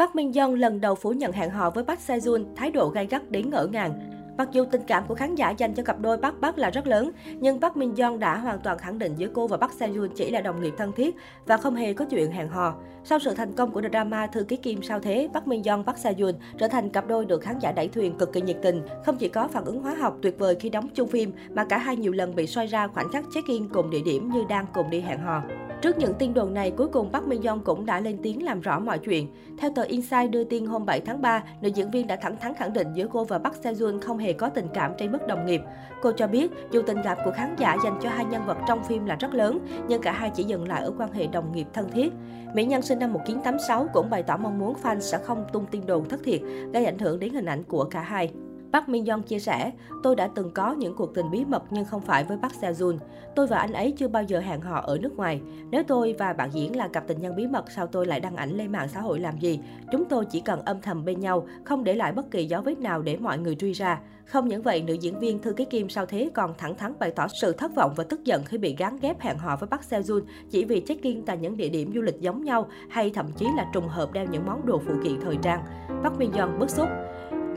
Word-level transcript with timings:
Park 0.00 0.14
Min 0.14 0.32
Young 0.32 0.54
lần 0.54 0.80
đầu 0.80 0.94
phủ 0.94 1.12
nhận 1.12 1.32
hẹn 1.32 1.50
hò 1.50 1.70
với 1.70 1.84
Park 1.84 2.00
Sejun 2.00 2.44
thái 2.56 2.70
độ 2.70 2.88
gay 2.88 3.06
gắt 3.06 3.30
đến 3.30 3.50
ngỡ 3.50 3.66
ngàng. 3.66 3.92
Mặc 4.38 4.48
dù 4.52 4.64
tình 4.64 4.82
cảm 4.86 5.04
của 5.06 5.14
khán 5.14 5.34
giả 5.34 5.50
dành 5.50 5.74
cho 5.74 5.82
cặp 5.82 6.00
đôi 6.00 6.16
Park 6.16 6.34
Park 6.42 6.58
là 6.58 6.70
rất 6.70 6.86
lớn, 6.86 7.10
nhưng 7.40 7.60
Park 7.60 7.76
Min 7.76 7.94
Young 7.96 8.18
đã 8.18 8.36
hoàn 8.36 8.58
toàn 8.58 8.78
khẳng 8.78 8.98
định 8.98 9.14
giữa 9.16 9.28
cô 9.34 9.46
và 9.46 9.56
Park 9.56 9.72
Sejun 9.78 10.08
chỉ 10.08 10.30
là 10.30 10.40
đồng 10.40 10.62
nghiệp 10.62 10.74
thân 10.78 10.92
thiết 10.92 11.16
và 11.46 11.56
không 11.56 11.74
hề 11.74 11.92
có 11.92 12.04
chuyện 12.04 12.30
hẹn 12.30 12.48
hò. 12.48 12.74
Sau 13.04 13.18
sự 13.18 13.34
thành 13.34 13.52
công 13.52 13.70
của 13.70 13.82
drama 13.90 14.26
Thư 14.26 14.44
ký 14.44 14.56
Kim 14.56 14.82
sao 14.82 15.00
thế, 15.00 15.28
Park 15.34 15.46
Min 15.46 15.62
Young 15.62 15.84
Park 15.84 15.98
Sejun 15.98 16.32
trở 16.58 16.68
thành 16.68 16.90
cặp 16.90 17.06
đôi 17.06 17.24
được 17.24 17.42
khán 17.42 17.58
giả 17.58 17.72
đẩy 17.72 17.88
thuyền 17.88 18.18
cực 18.18 18.32
kỳ 18.32 18.40
nhiệt 18.40 18.56
tình. 18.62 18.82
Không 19.06 19.16
chỉ 19.16 19.28
có 19.28 19.48
phản 19.48 19.64
ứng 19.64 19.82
hóa 19.82 19.94
học 19.94 20.16
tuyệt 20.22 20.38
vời 20.38 20.56
khi 20.60 20.70
đóng 20.70 20.88
chung 20.94 21.08
phim, 21.08 21.32
mà 21.50 21.64
cả 21.64 21.78
hai 21.78 21.96
nhiều 21.96 22.12
lần 22.12 22.34
bị 22.34 22.46
soi 22.46 22.66
ra 22.66 22.86
khoảnh 22.86 23.08
khắc 23.12 23.24
check-in 23.34 23.68
cùng 23.68 23.90
địa 23.90 24.02
điểm 24.04 24.30
như 24.32 24.44
đang 24.48 24.66
cùng 24.74 24.90
đi 24.90 25.00
hẹn 25.00 25.18
hò. 25.18 25.42
Trước 25.82 25.98
những 25.98 26.14
tin 26.14 26.34
đồn 26.34 26.54
này, 26.54 26.70
cuối 26.70 26.88
cùng 26.88 27.12
Park 27.12 27.26
Min 27.26 27.42
Young 27.42 27.60
cũng 27.60 27.86
đã 27.86 28.00
lên 28.00 28.18
tiếng 28.22 28.44
làm 28.44 28.60
rõ 28.60 28.78
mọi 28.80 28.98
chuyện. 28.98 29.28
Theo 29.58 29.70
tờ 29.74 29.82
Inside 29.82 30.26
đưa 30.26 30.44
tin 30.44 30.66
hôm 30.66 30.86
7 30.86 31.00
tháng 31.00 31.22
3, 31.22 31.42
nữ 31.60 31.68
diễn 31.74 31.90
viên 31.90 32.06
đã 32.06 32.16
thẳng 32.16 32.36
thắn 32.40 32.54
khẳng 32.54 32.72
định 32.72 32.88
giữa 32.94 33.06
cô 33.12 33.24
và 33.24 33.38
Park 33.38 33.56
Seo 33.56 33.72
Joon 33.72 34.00
không 34.00 34.18
hề 34.18 34.32
có 34.32 34.48
tình 34.48 34.66
cảm 34.74 34.92
trên 34.98 35.12
mức 35.12 35.26
đồng 35.26 35.46
nghiệp. 35.46 35.60
Cô 36.02 36.12
cho 36.12 36.26
biết, 36.26 36.50
dù 36.70 36.82
tình 36.82 36.98
cảm 37.04 37.18
của 37.24 37.30
khán 37.30 37.56
giả 37.58 37.76
dành 37.84 37.98
cho 38.02 38.10
hai 38.10 38.24
nhân 38.24 38.42
vật 38.46 38.56
trong 38.68 38.84
phim 38.84 39.06
là 39.06 39.14
rất 39.14 39.34
lớn, 39.34 39.58
nhưng 39.88 40.02
cả 40.02 40.12
hai 40.12 40.30
chỉ 40.34 40.44
dừng 40.44 40.68
lại 40.68 40.82
ở 40.82 40.92
quan 40.98 41.12
hệ 41.12 41.26
đồng 41.26 41.52
nghiệp 41.52 41.66
thân 41.72 41.90
thiết. 41.90 42.12
Mỹ 42.54 42.64
nhân 42.64 42.82
sinh 42.82 42.98
năm 42.98 43.12
1986 43.12 43.86
cũng 43.92 44.10
bày 44.10 44.22
tỏ 44.22 44.36
mong 44.36 44.58
muốn 44.58 44.74
fan 44.82 45.00
sẽ 45.00 45.18
không 45.18 45.44
tung 45.52 45.66
tin 45.66 45.86
đồn 45.86 46.08
thất 46.08 46.20
thiệt, 46.24 46.40
gây 46.72 46.84
ảnh 46.84 46.98
hưởng 46.98 47.18
đến 47.18 47.34
hình 47.34 47.46
ảnh 47.46 47.62
của 47.62 47.84
cả 47.84 48.00
hai. 48.00 48.30
Park 48.72 48.88
Min 48.88 49.04
Young 49.04 49.22
chia 49.22 49.38
sẻ, 49.38 49.72
tôi 50.02 50.16
đã 50.16 50.28
từng 50.34 50.50
có 50.50 50.72
những 50.72 50.96
cuộc 50.96 51.14
tình 51.14 51.30
bí 51.30 51.44
mật 51.44 51.62
nhưng 51.70 51.84
không 51.84 52.00
phải 52.00 52.24
với 52.24 52.38
Park 52.42 52.54
Seo 52.54 52.72
Joon. 52.72 52.98
Tôi 53.34 53.46
và 53.46 53.58
anh 53.58 53.72
ấy 53.72 53.94
chưa 53.98 54.08
bao 54.08 54.22
giờ 54.22 54.40
hẹn 54.40 54.60
hò 54.60 54.80
ở 54.80 54.98
nước 54.98 55.16
ngoài. 55.16 55.40
Nếu 55.70 55.82
tôi 55.82 56.14
và 56.18 56.32
bạn 56.32 56.50
diễn 56.52 56.76
là 56.76 56.88
cặp 56.88 57.06
tình 57.06 57.20
nhân 57.20 57.36
bí 57.36 57.46
mật, 57.46 57.70
sao 57.70 57.86
tôi 57.86 58.06
lại 58.06 58.20
đăng 58.20 58.36
ảnh 58.36 58.50
lên 58.50 58.72
mạng 58.72 58.88
xã 58.88 59.00
hội 59.00 59.20
làm 59.20 59.38
gì? 59.38 59.60
Chúng 59.92 60.04
tôi 60.04 60.24
chỉ 60.24 60.40
cần 60.40 60.60
âm 60.64 60.80
thầm 60.80 61.04
bên 61.04 61.20
nhau, 61.20 61.46
không 61.64 61.84
để 61.84 61.94
lại 61.94 62.12
bất 62.12 62.30
kỳ 62.30 62.44
dấu 62.44 62.62
vết 62.62 62.78
nào 62.78 63.02
để 63.02 63.16
mọi 63.16 63.38
người 63.38 63.54
truy 63.54 63.72
ra. 63.72 64.00
Không 64.24 64.48
những 64.48 64.62
vậy, 64.62 64.82
nữ 64.82 64.94
diễn 64.94 65.18
viên 65.18 65.38
Thư 65.38 65.52
Ký 65.52 65.64
Kim 65.64 65.88
sau 65.88 66.06
thế 66.06 66.30
còn 66.34 66.54
thẳng 66.58 66.74
thắn 66.74 66.92
bày 66.98 67.10
tỏ 67.10 67.26
sự 67.40 67.52
thất 67.52 67.74
vọng 67.74 67.92
và 67.96 68.04
tức 68.04 68.24
giận 68.24 68.42
khi 68.44 68.58
bị 68.58 68.76
gán 68.78 68.96
ghép 69.00 69.20
hẹn 69.20 69.38
hò 69.38 69.56
với 69.56 69.68
Park 69.68 69.84
Seo 69.84 70.00
Joon 70.00 70.20
chỉ 70.50 70.64
vì 70.64 70.80
check-in 70.80 71.24
tại 71.24 71.36
những 71.36 71.56
địa 71.56 71.68
điểm 71.68 71.92
du 71.94 72.00
lịch 72.00 72.20
giống 72.20 72.44
nhau 72.44 72.68
hay 72.88 73.10
thậm 73.10 73.26
chí 73.36 73.46
là 73.56 73.66
trùng 73.72 73.88
hợp 73.88 74.12
đeo 74.12 74.26
những 74.30 74.46
món 74.46 74.66
đồ 74.66 74.80
phụ 74.86 74.92
kiện 75.04 75.20
thời 75.20 75.36
trang. 75.42 75.64
Park 76.02 76.18
Min 76.18 76.32
Young 76.32 76.58
bức 76.58 76.70
xúc. 76.70 76.88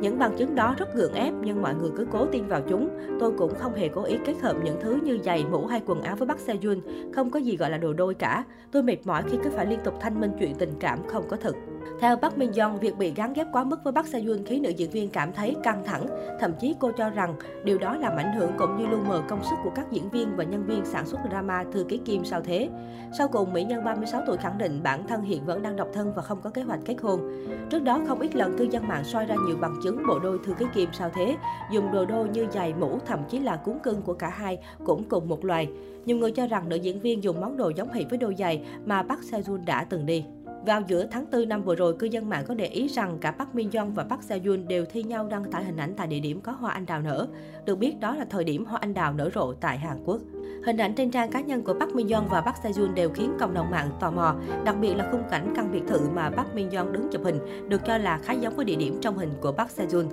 Những 0.04 0.20
bằng 0.20 0.36
chứng 0.38 0.56
đó 0.56 0.76
rất 0.78 0.96
gượng 0.96 1.14
ép 1.14 1.34
nhưng 1.44 1.62
mọi 1.62 1.76
người 1.76 1.92
cứ 1.98 2.08
cố 2.12 2.26
tin 2.26 2.48
vào 2.48 2.62
chúng. 2.70 2.90
Tôi 3.20 3.32
cũng 3.38 3.56
không 3.56 3.74
hề 3.74 3.88
cố 3.88 4.04
ý 4.04 4.18
kết 4.26 4.34
hợp 4.42 4.56
những 4.64 4.78
thứ 4.82 5.00
như 5.04 5.20
giày, 5.24 5.46
mũ 5.52 5.66
hay 5.66 5.82
quần 5.86 6.02
áo 6.02 6.16
với 6.16 6.28
Park 6.28 6.40
Seo 6.40 6.56
Joon. 6.56 6.80
Không 7.14 7.30
có 7.30 7.40
gì 7.40 7.58
gọi 7.58 7.70
là 7.70 7.78
đồ 7.78 7.94
đôi 7.94 8.14
cả. 8.14 8.44
Tôi 8.72 8.84
mệt 8.84 8.98
mỏi 9.06 9.24
khi 9.30 9.38
cứ 9.44 9.50
phải 9.50 9.66
liên 9.66 9.80
tục 9.84 9.94
thanh 10.02 10.22
minh 10.22 10.32
chuyện 10.40 10.56
tình 10.56 10.74
cảm 10.80 11.00
không 11.08 11.28
có 11.30 11.38
thực. 11.38 11.56
Theo 12.00 12.18
Park 12.18 12.38
Min 12.38 12.52
Young, 12.52 12.80
việc 12.80 12.98
bị 12.98 13.14
gắn 13.16 13.34
ghép 13.34 13.48
quá 13.52 13.64
mức 13.64 13.84
với 13.84 13.94
Park 13.94 14.08
Seo 14.08 14.22
Joon 14.22 14.44
khiến 14.46 14.62
nữ 14.62 14.70
diễn 14.70 14.90
viên 14.90 15.10
cảm 15.10 15.34
thấy 15.34 15.56
căng 15.64 15.84
thẳng. 15.86 16.06
Thậm 16.40 16.52
chí 16.60 16.76
cô 16.80 16.92
cho 16.98 17.10
rằng 17.10 17.36
điều 17.64 17.78
đó 17.78 17.98
làm 17.98 18.18
ảnh 18.18 18.34
hưởng 18.34 18.52
cũng 18.58 18.78
như 18.78 18.88
lu 18.88 18.98
mờ 19.08 19.24
công 19.30 19.44
sức 19.44 19.56
của 19.64 19.70
các 19.76 19.92
diễn 19.92 20.10
viên 20.10 20.36
và 20.36 20.44
nhân 20.44 20.66
viên 20.66 20.86
sản 20.86 21.06
xuất 21.06 21.20
drama 21.30 21.64
Thư 21.72 21.84
ký 21.84 21.98
Kim 21.98 22.26
sao 22.26 22.42
thế. 22.42 22.70
Sau 23.18 23.28
cùng, 23.28 23.54
mỹ 23.54 23.64
nhân 23.64 23.84
36 23.84 24.22
tuổi 24.28 24.38
khẳng 24.38 24.58
định 24.58 24.84
bản 24.84 25.08
thân 25.08 25.22
hiện 25.22 25.46
vẫn 25.46 25.62
đang 25.62 25.76
độc 25.76 25.88
thân 25.94 26.14
và 26.16 26.22
không 26.22 26.42
có 26.42 26.50
kế 26.50 26.62
hoạch 26.62 26.80
kết 26.86 26.96
hôn. 27.02 27.46
Trước 27.70 27.80
đó, 27.80 28.02
không 28.08 28.20
ít 28.20 28.36
lần 28.36 28.58
cư 28.58 28.64
dân 28.64 28.88
mạng 28.88 29.04
soi 29.04 29.26
ra 29.26 29.36
nhiều 29.48 29.58
bằng 29.62 29.76
chứng 29.84 30.04
bộ 30.08 30.20
đôi 30.20 30.40
Thư 30.46 30.54
ký 30.54 30.66
Kim 30.74 30.90
sao 30.94 31.10
thế, 31.16 31.36
dùng 31.72 31.92
đồ 31.92 32.06
đôi 32.06 32.30
như 32.30 32.48
giày 32.54 32.74
mũ, 32.74 33.00
thậm 33.06 33.20
chí 33.30 33.40
là 33.40 33.56
cuốn 33.56 33.80
cưng 33.80 34.02
của 34.02 34.14
cả 34.14 34.30
hai 34.30 34.58
cũng 34.86 35.04
cùng 35.10 35.30
một 35.30 35.46
loài. 35.46 35.70
Nhiều 36.06 36.18
người 36.18 36.32
cho 36.32 36.48
rằng 36.48 36.70
nữ 36.70 36.76
diễn 36.76 37.00
viên 37.00 37.24
dùng 37.24 37.42
món 37.42 37.58
đồ 37.58 37.72
giống 37.76 37.94
hệt 37.94 38.10
với 38.10 38.18
đôi 38.18 38.36
giày 38.40 38.66
mà 38.86 39.04
Park 39.04 39.24
Seo 39.24 39.42
Joon 39.42 39.66
đã 39.66 39.86
từng 39.90 40.06
đi. 40.06 40.26
Vào 40.66 40.82
giữa 40.88 41.06
tháng 41.12 41.26
4 41.32 41.50
năm 41.50 41.64
vừa 41.64 41.76
rồi, 41.76 41.96
cư 42.00 42.08
dân 42.08 42.30
mạng 42.30 42.46
có 42.48 42.54
để 42.54 42.66
ý 42.66 42.88
rằng 42.88 43.18
cả 43.22 43.32
Park 43.32 43.56
Min 43.56 43.70
Young 43.74 43.94
và 43.94 44.04
Park 44.04 44.24
Seo 44.24 44.38
Joon 44.38 44.68
đều 44.68 44.86
thi 44.86 45.04
nhau 45.04 45.28
đăng 45.28 45.52
tải 45.52 45.64
hình 45.64 45.78
ảnh 45.78 45.94
tại 45.98 46.08
địa 46.08 46.20
điểm 46.20 46.42
có 46.42 46.52
hoa 46.52 46.72
anh 46.72 46.86
đào 46.86 47.02
nở. 47.02 47.28
Được 47.66 47.76
biết 47.76 48.00
đó 48.00 48.16
là 48.16 48.26
thời 48.30 48.44
điểm 48.44 48.66
hoa 48.66 48.78
anh 48.82 48.94
đào 48.94 49.14
nở 49.14 49.30
rộ 49.36 49.54
tại 49.54 49.78
Hàn 49.78 50.04
Quốc. 50.06 50.22
Hình 50.66 50.78
ảnh 50.78 50.94
trên 50.96 51.12
trang 51.12 51.32
cá 51.32 51.42
nhân 51.42 51.64
của 51.64 51.74
Park 51.80 51.96
Min 51.96 52.08
Young 52.08 52.28
và 52.28 52.42
Park 52.42 52.56
Seo 52.64 52.72
Joon 52.72 52.94
đều 52.94 53.10
khiến 53.10 53.34
cộng 53.40 53.54
đồng 53.54 53.72
mạng 53.72 53.90
tò 54.00 54.12
mò, 54.12 54.36
đặc 54.66 54.76
biệt 54.82 54.94
là 54.96 55.10
khung 55.12 55.24
cảnh 55.32 55.54
căn 55.56 55.72
biệt 55.72 55.82
thự 55.88 56.00
mà 56.14 56.30
Park 56.30 56.56
Min 56.56 56.70
Young 56.70 56.92
đứng 56.92 57.10
chụp 57.12 57.24
hình 57.24 57.40
được 57.70 57.82
cho 57.86 57.98
là 57.98 58.18
khá 58.18 58.34
giống 58.34 58.56
với 58.56 58.66
địa 58.66 58.76
điểm 58.76 58.98
trong 59.02 59.18
hình 59.18 59.32
của 59.42 59.52
Park 59.52 59.72
Seo 59.72 59.88
Joon. 59.88 60.08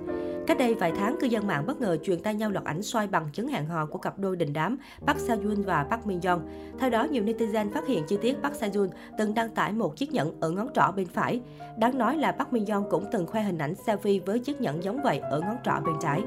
Cách 0.47 0.57
đây 0.57 0.75
vài 0.75 0.91
tháng, 0.97 1.15
cư 1.19 1.27
dân 1.27 1.47
mạng 1.47 1.65
bất 1.67 1.81
ngờ 1.81 1.97
truyền 2.03 2.19
tay 2.19 2.35
nhau 2.35 2.51
loạt 2.51 2.65
ảnh 2.65 2.83
xoay 2.83 3.07
bằng 3.07 3.25
chứng 3.33 3.47
hẹn 3.47 3.65
hò 3.65 3.85
của 3.85 3.97
cặp 3.97 4.19
đôi 4.19 4.35
đình 4.35 4.53
đám 4.53 4.77
Park 5.07 5.19
Seo 5.19 5.37
Joon 5.37 5.63
và 5.63 5.83
Park 5.89 6.07
Min 6.07 6.19
Young. 6.21 6.41
Theo 6.79 6.89
đó, 6.89 7.03
nhiều 7.03 7.23
netizen 7.23 7.71
phát 7.71 7.87
hiện 7.87 8.03
chi 8.07 8.17
tiết 8.21 8.37
Park 8.43 8.55
Seo 8.55 8.69
Joon 8.69 8.89
từng 9.17 9.33
đăng 9.33 9.49
tải 9.49 9.71
một 9.71 9.95
chiếc 9.95 10.13
nhẫn 10.13 10.39
ở 10.39 10.49
ngón 10.49 10.67
trỏ 10.73 10.91
bên 10.95 11.07
phải. 11.07 11.41
Đáng 11.77 11.97
nói 11.97 12.17
là 12.17 12.31
Park 12.31 12.53
Min 12.53 12.65
Young 12.65 12.89
cũng 12.89 13.05
từng 13.11 13.27
khoe 13.27 13.41
hình 13.41 13.57
ảnh 13.57 13.73
selfie 13.85 14.21
với 14.25 14.39
chiếc 14.39 14.61
nhẫn 14.61 14.83
giống 14.83 15.01
vậy 15.03 15.19
ở 15.19 15.39
ngón 15.39 15.57
trỏ 15.63 15.73
bên 15.85 15.95
trái. 16.01 16.21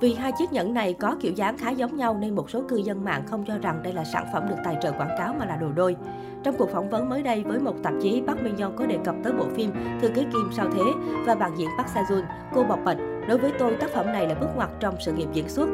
Vì 0.00 0.14
hai 0.14 0.32
chiếc 0.38 0.52
nhẫn 0.52 0.74
này 0.74 0.92
có 0.92 1.16
kiểu 1.20 1.32
dáng 1.32 1.58
khá 1.58 1.70
giống 1.70 1.96
nhau 1.96 2.16
nên 2.20 2.34
một 2.34 2.50
số 2.50 2.62
cư 2.68 2.76
dân 2.76 3.04
mạng 3.04 3.22
không 3.26 3.44
cho 3.46 3.58
rằng 3.58 3.82
đây 3.82 3.92
là 3.92 4.04
sản 4.04 4.26
phẩm 4.32 4.48
được 4.48 4.56
tài 4.64 4.76
trợ 4.82 4.92
quảng 4.92 5.16
cáo 5.18 5.34
mà 5.38 5.46
là 5.46 5.56
đồ 5.56 5.68
đôi. 5.72 5.96
Trong 6.42 6.54
cuộc 6.58 6.70
phỏng 6.70 6.90
vấn 6.90 7.08
mới 7.08 7.22
đây 7.22 7.42
với 7.42 7.58
một 7.58 7.74
tạp 7.82 7.94
chí, 8.02 8.22
Park 8.26 8.42
Min 8.42 8.56
Young 8.56 8.76
có 8.76 8.86
đề 8.86 8.98
cập 9.04 9.14
tới 9.24 9.32
bộ 9.32 9.44
phim 9.54 9.70
Thư 10.00 10.08
ký 10.08 10.22
Kim 10.32 10.48
sao 10.52 10.66
thế 10.74 10.82
và 11.26 11.34
bạn 11.34 11.52
diễn 11.56 11.68
Park 11.78 11.88
Seo 11.88 12.04
Joon. 12.04 12.22
Cô 12.54 12.64
bộc 12.64 12.78
bạch, 12.84 12.98
đối 13.28 13.38
với 13.38 13.52
tôi 13.58 13.76
tác 13.80 13.90
phẩm 13.90 14.06
này 14.06 14.26
là 14.26 14.34
bước 14.34 14.48
ngoặt 14.56 14.70
trong 14.80 14.94
sự 15.00 15.12
nghiệp 15.12 15.28
diễn 15.32 15.48
xuất. 15.48 15.68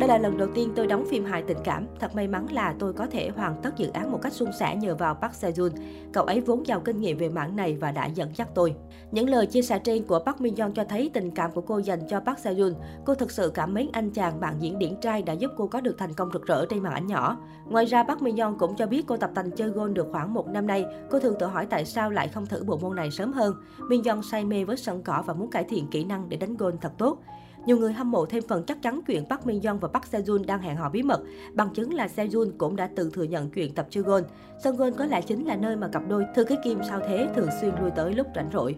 Đây 0.00 0.08
là 0.08 0.18
lần 0.18 0.38
đầu 0.38 0.48
tiên 0.54 0.72
tôi 0.76 0.86
đóng 0.86 1.04
phim 1.06 1.24
hài 1.24 1.42
tình 1.42 1.56
cảm. 1.64 1.86
Thật 1.98 2.14
may 2.14 2.28
mắn 2.28 2.52
là 2.52 2.74
tôi 2.78 2.92
có 2.92 3.06
thể 3.06 3.30
hoàn 3.36 3.62
tất 3.62 3.76
dự 3.76 3.88
án 3.88 4.12
một 4.12 4.18
cách 4.22 4.32
suôn 4.32 4.48
sẻ 4.58 4.76
nhờ 4.76 4.94
vào 4.94 5.14
Park 5.14 5.34
Seo 5.34 5.50
Joon. 5.50 5.70
Cậu 6.12 6.24
ấy 6.24 6.40
vốn 6.40 6.66
giàu 6.66 6.80
kinh 6.80 7.00
nghiệm 7.00 7.18
về 7.18 7.28
mảng 7.28 7.56
này 7.56 7.76
và 7.80 7.92
đã 7.92 8.06
dẫn 8.06 8.28
dắt 8.36 8.48
tôi. 8.54 8.74
Những 9.10 9.28
lời 9.28 9.46
chia 9.46 9.62
sẻ 9.62 9.78
trên 9.78 10.02
của 10.04 10.18
Park 10.18 10.40
Min 10.40 10.54
Young 10.56 10.72
cho 10.72 10.84
thấy 10.84 11.10
tình 11.14 11.30
cảm 11.30 11.52
của 11.52 11.60
cô 11.60 11.78
dành 11.78 12.00
cho 12.08 12.20
Park 12.20 12.38
Seo 12.38 12.54
Joon. 12.54 12.74
Cô 13.04 13.14
thực 13.14 13.30
sự 13.30 13.50
cảm 13.54 13.74
mến 13.74 13.88
anh 13.92 14.10
chàng 14.10 14.40
bạn 14.40 14.54
diễn 14.60 14.78
điển 14.78 14.96
trai 15.00 15.22
đã 15.22 15.32
giúp 15.32 15.50
cô 15.56 15.66
có 15.66 15.80
được 15.80 15.98
thành 15.98 16.14
công 16.14 16.30
rực 16.32 16.46
rỡ 16.46 16.66
trên 16.70 16.82
màn 16.82 16.92
ảnh 16.92 17.06
nhỏ. 17.06 17.36
Ngoài 17.66 17.84
ra, 17.84 18.02
Park 18.02 18.22
Min 18.22 18.36
Young 18.36 18.58
cũng 18.58 18.76
cho 18.76 18.86
biết 18.86 19.04
cô 19.06 19.16
tập 19.16 19.30
tành 19.34 19.50
chơi 19.50 19.70
golf 19.70 19.92
được 19.92 20.06
khoảng 20.12 20.34
một 20.34 20.48
năm 20.48 20.66
nay. 20.66 20.84
Cô 21.10 21.18
thường 21.18 21.34
tự 21.38 21.46
hỏi 21.46 21.66
tại 21.66 21.84
sao 21.84 22.10
lại 22.10 22.28
không 22.28 22.46
thử 22.46 22.64
bộ 22.64 22.78
môn 22.78 22.96
này 22.96 23.10
sớm 23.10 23.32
hơn. 23.32 23.54
Min 23.88 24.02
Young 24.04 24.22
say 24.22 24.44
mê 24.44 24.64
với 24.64 24.76
sân 24.76 25.02
cỏ 25.02 25.22
và 25.26 25.34
muốn 25.34 25.50
cải 25.50 25.64
thiện 25.64 25.86
kỹ 25.90 26.04
năng 26.04 26.28
để 26.28 26.36
đánh 26.36 26.56
golf 26.56 26.76
thật 26.80 26.92
tốt. 26.98 27.18
Nhiều 27.66 27.76
người 27.76 27.92
hâm 27.92 28.10
mộ 28.10 28.26
thêm 28.26 28.42
phần 28.48 28.64
chắc 28.66 28.82
chắn 28.82 29.00
chuyện 29.06 29.24
Park 29.30 29.46
Min 29.46 29.60
Young 29.62 29.78
và 29.78 29.88
Park 29.88 30.06
Seo 30.06 30.20
Joon 30.20 30.46
đang 30.46 30.60
hẹn 30.60 30.76
hò 30.76 30.88
bí 30.88 31.02
mật. 31.02 31.20
Bằng 31.52 31.74
chứng 31.74 31.94
là 31.94 32.08
Seo 32.08 32.26
Joon 32.26 32.50
cũng 32.58 32.76
đã 32.76 32.90
từng 32.96 33.10
thừa 33.10 33.22
nhận 33.22 33.50
chuyện 33.50 33.74
tập 33.74 33.86
chơi 33.90 34.04
golf. 34.04 34.22
Sân 34.64 34.76
golf 34.76 34.92
có 34.92 35.06
lẽ 35.06 35.22
chính 35.22 35.46
là 35.46 35.56
nơi 35.56 35.76
mà 35.76 35.88
cặp 35.88 36.02
đôi 36.08 36.24
thư 36.34 36.44
ký 36.44 36.56
Kim 36.64 36.78
sao 36.88 37.00
thế 37.08 37.28
thường 37.36 37.48
xuyên 37.60 37.74
lui 37.80 37.90
tới 37.90 38.14
lúc 38.14 38.26
rảnh 38.34 38.50
rỗi. 38.52 38.76